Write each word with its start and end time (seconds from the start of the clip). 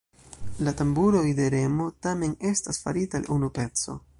La 0.67 0.71
tamburoj 0.79 1.21
de 1.41 1.45
Remo 1.55 1.89
tamen 2.07 2.35
estas 2.53 2.83
farita 2.87 3.21
el 3.21 3.33
unu 3.37 3.55
peco. 3.61 4.01